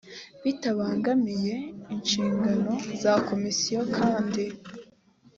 bitabangamiye 0.43 1.55
inshingano 1.93 2.73
za 3.01 3.13
komisiyo 3.27 3.79
kandi 3.97 4.43